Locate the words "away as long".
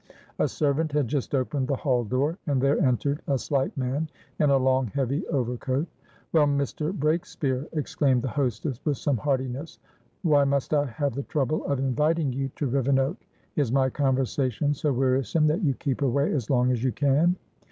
16.01-16.71